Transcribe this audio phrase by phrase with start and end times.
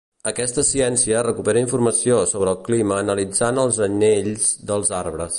[0.29, 5.29] Aquesta ciència recupera informació sobre el clima analitzant els anells dels arbres.